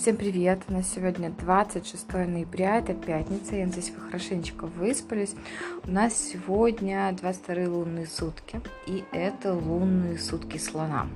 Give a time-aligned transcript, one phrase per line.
[0.00, 0.62] Всем привет!
[0.66, 5.34] У нас сегодня 26 ноября, это пятница, я надеюсь, вы хорошенечко выспались.
[5.84, 11.06] У нас сегодня 22 лунные сутки, и это лунные сутки слона.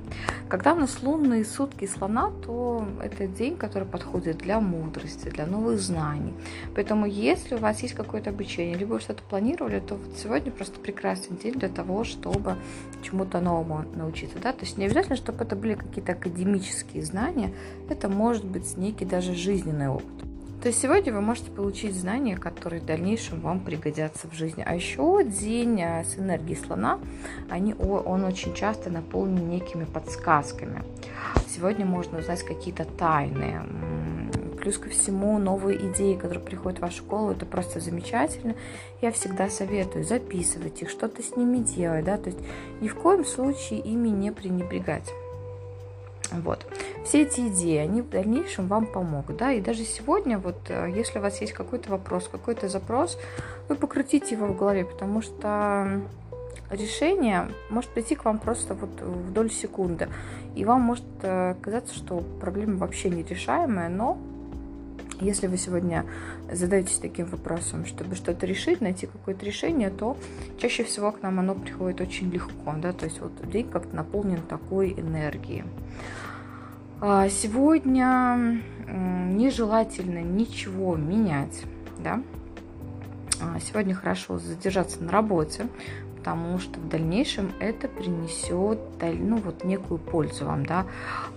[0.50, 5.80] Когда у нас лунные сутки слона, то это день, который подходит для мудрости, для новых
[5.80, 6.35] знаний.
[6.75, 10.79] Поэтому, если у вас есть какое-то обучение, либо вы что-то планировали, то вот сегодня просто
[10.79, 12.57] прекрасный день для того, чтобы
[13.03, 14.39] чему-то новому научиться.
[14.43, 14.53] Да?
[14.53, 17.54] То есть не обязательно, чтобы это были какие-то академические знания,
[17.89, 20.24] это может быть некий даже жизненный опыт.
[20.64, 24.64] То есть сегодня вы можете получить знания, которые в дальнейшем вам пригодятся в жизни.
[24.66, 26.98] А еще день а, с энергией слона,
[27.50, 30.82] они, он очень часто наполнен некими подсказками.
[31.46, 33.60] Сегодня можно узнать какие-то тайны.
[34.58, 38.55] Плюс ко всему новые идеи, которые приходят в вашу голову, это просто замечательно.
[39.02, 42.41] Я всегда советую записывать их, что-то с ними делать, да, то есть
[42.80, 45.12] ни в коем случае ими не пренебрегать.
[46.42, 46.66] Вот.
[47.05, 51.19] Все эти идеи, они в дальнейшем вам помогут, да, и даже сегодня, вот, э, если
[51.19, 53.19] у вас есть какой-то вопрос, какой-то запрос,
[53.69, 56.00] вы покрутите его в голове, потому что
[56.70, 60.09] решение может прийти к вам просто вот в долю секунды,
[60.55, 64.19] и вам может э, казаться, что проблема вообще нерешаемая, но
[65.20, 66.05] если вы сегодня
[66.50, 70.16] задаетесь таким вопросом, чтобы что-то решить, найти какое-то решение, то
[70.59, 74.41] чаще всего к нам оно приходит очень легко, да, то есть вот день как-то наполнен
[74.42, 75.64] такой энергией.
[77.00, 81.64] А, сегодня нежелательно ничего менять,
[81.98, 82.23] да.
[83.41, 85.67] А, сегодня хорошо задержаться на работе,
[86.17, 90.87] потому что в дальнейшем это принесет ну, вот, некую пользу вам, да,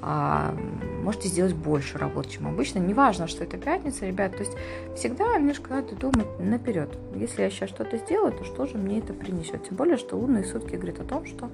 [0.01, 0.55] а,
[1.03, 4.55] можете сделать больше работы, чем обычно, неважно, что это пятница, ребят, то есть
[4.95, 9.13] всегда немножко надо думать наперед, если я сейчас что-то сделаю, то что же мне это
[9.13, 11.49] принесет, тем более, что лунные сутки говорят о том, что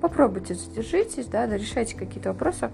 [0.00, 2.70] попробуйте задержитесь, да, да решайте какие-то вопросы,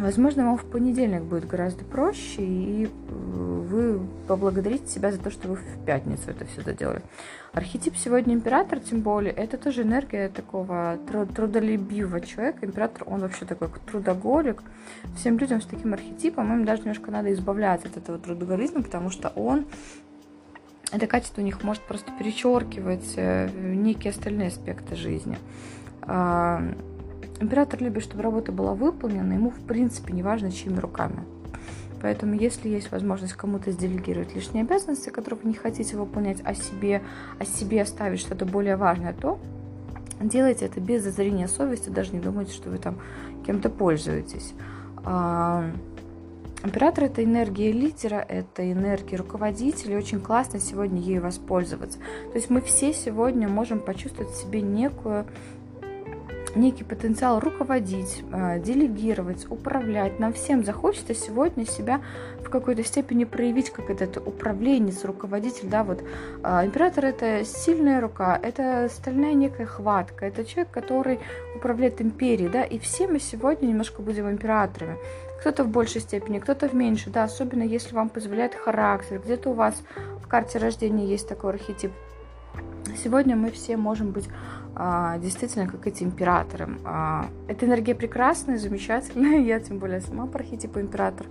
[0.00, 5.48] Возможно, вам в понедельник будет гораздо проще, и э, вы поблагодарите себя за то, что
[5.48, 7.02] вы в пятницу это все доделали.
[7.52, 12.64] Архетип сегодня император, тем более, это тоже энергия такого трудолюбивого человека.
[12.64, 14.62] Император, он вообще такой трудоголик.
[15.16, 19.28] Всем людям с таким архетипом, им даже немножко надо избавляться от этого трудоголизма, потому что
[19.28, 19.66] он
[20.92, 25.38] это качество у них может просто перечеркивать э, некие остальные аспекты жизни.
[27.40, 31.24] А, Император любит, чтобы работа была выполнена, ему в принципе не важно, чьими руками.
[32.02, 37.02] Поэтому, если есть возможность кому-то сделегировать лишние обязанности, которые вы не хотите выполнять, о себе,
[37.38, 39.38] о себе оставить что-то более важное, то
[40.20, 42.98] делайте это без зазрения совести, даже не думайте, что вы там
[43.46, 44.54] кем-то пользуетесь.
[45.04, 45.70] А,
[46.64, 51.98] император– это энергия лидера, это энергия руководителя, очень классно сегодня ею воспользоваться.
[51.98, 55.26] То есть мы все сегодня можем почувствовать в себе некую
[56.56, 60.18] некий потенциал руководить, а, делегировать, управлять.
[60.18, 62.00] Нам всем захочется сегодня себя
[62.44, 65.68] в какой-то степени проявить как этот управленец, руководитель.
[65.68, 66.02] Да, вот
[66.42, 71.20] а, император это сильная рука, это стальная некая хватка, это человек, который
[71.54, 74.96] управляет империей, да, и все мы сегодня немножко будем императорами.
[75.40, 79.54] Кто-то в большей степени, кто-то в меньшей, да, особенно если вам позволяет характер, где-то у
[79.54, 79.74] вас
[80.22, 81.92] в карте рождения есть такой архетип.
[83.02, 84.28] Сегодня мы все можем быть
[84.74, 86.68] а, действительно как эти императоры.
[86.84, 91.26] А, эта энергия прекрасная, замечательная, я тем более сама по архетипу император.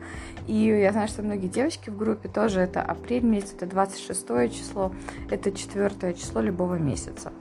[0.47, 4.91] И я знаю, что многие девочки в группе тоже это апрель месяц, это 26 число,
[5.30, 7.31] это 4 число любого месяца.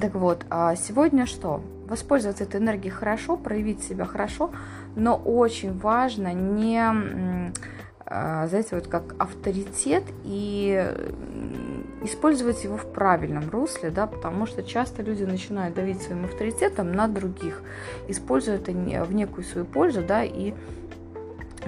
[0.00, 1.62] Так вот, а сегодня что?
[1.86, 4.50] Воспользоваться этой энергией хорошо, проявить себя хорошо,
[4.96, 7.52] но очень важно не,
[8.06, 10.92] знаете, вот как авторитет и
[12.04, 17.08] использовать его в правильном русле, да, потому что часто люди начинают давить своим авторитетом на
[17.08, 17.62] других,
[18.08, 20.54] используя это в некую свою пользу, да, и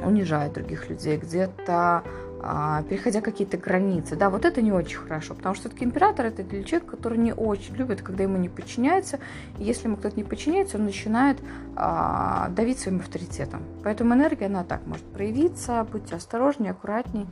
[0.05, 2.05] унижают других людей, где-то
[2.49, 4.15] а, переходя какие-то границы.
[4.15, 7.33] Да, вот это не очень хорошо, потому что все-таки император это для человека, который не
[7.33, 9.19] очень любит, когда ему не подчиняется.
[9.59, 11.39] И если ему кто-то не подчиняется, он начинает
[11.75, 13.63] а, давить своим авторитетом.
[13.83, 15.87] Поэтому энергия, она так может проявиться.
[15.91, 17.27] Будьте осторожнее, аккуратней,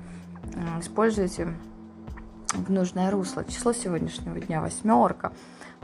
[0.81, 1.49] используйте
[2.55, 3.45] в нужное русло.
[3.45, 5.33] Число сегодняшнего дня восьмерка.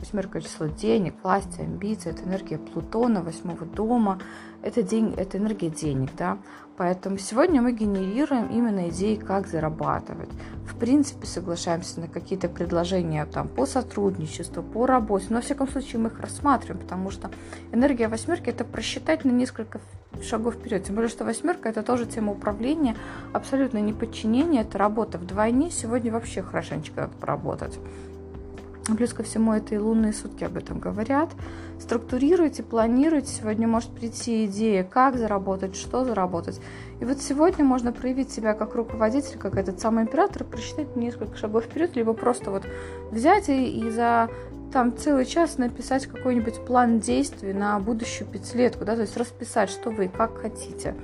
[0.01, 4.19] Восьмерка число денег, власти, амбиций, это энергия Плутона, восьмого дома,
[4.63, 6.39] это, день, это энергия денег, да.
[6.79, 10.31] Поэтому сегодня мы генерируем именно идеи, как зарабатывать.
[10.67, 16.01] В принципе, соглашаемся на какие-то предложения там, по сотрудничеству, по работе, но, во всяком случае,
[16.01, 17.31] мы их рассматриваем, потому что
[17.71, 19.83] энергия восьмерки– это просчитать на несколько
[20.23, 20.85] шагов вперед.
[20.85, 22.97] Тем более, что восьмерка– это тоже тема управления,
[23.35, 25.71] абсолютно не подчинение, это работа вдвойне.
[25.71, 27.79] Сегодня вообще хорошенечко поработать.
[28.97, 31.31] Плюс ко всему, это и лунные сутки об этом говорят.
[31.79, 33.33] Структурируйте, планируйте.
[33.33, 36.61] Сегодня может прийти идея, как заработать, что заработать.
[37.01, 41.65] И вот сегодня можно проявить себя как руководитель, как этот самый император, прочитать несколько шагов
[41.65, 42.65] вперед, либо просто вот
[43.11, 44.29] взять и, и за
[44.73, 49.91] там целый час написать какой-нибудь план действий на будущую пятилетку, да, то есть расписать, что
[49.91, 50.95] вы и как хотите.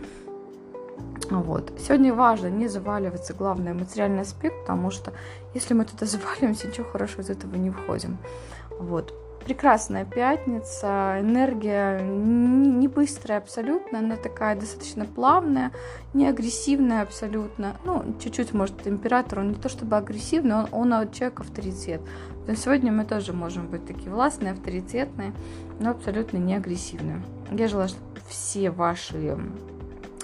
[1.31, 1.73] Вот.
[1.78, 5.12] Сегодня важно не заваливаться, главное, материальный аспект, потому что
[5.55, 8.19] если мы туда заваливаемся, ничего хорошего из этого не входим.
[8.78, 9.14] Вот.
[9.44, 15.70] Прекрасная пятница, энергия не быстрая абсолютно, она такая достаточно плавная,
[16.14, 17.76] не агрессивная абсолютно.
[17.84, 22.00] Ну, чуть-чуть, может, император, он не то чтобы агрессивный, он, он человек авторитет.
[22.49, 25.32] Но сегодня мы тоже можем быть такие властные, авторитетные,
[25.78, 27.23] но абсолютно не агрессивные.
[27.52, 29.17] Я желаю, чтобы все ваши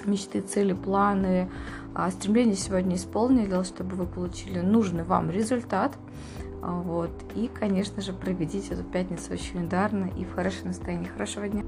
[0.06, 1.50] мечты, цели, планы,
[1.94, 5.93] а, стремления сегодня исполнились, чтобы вы получили нужный вам результат.
[6.62, 7.10] А, вот.
[7.34, 11.08] И, конечно же, проведите эту пятницу очень ударно и в хорошем настроении.
[11.08, 11.64] Хорошего дня!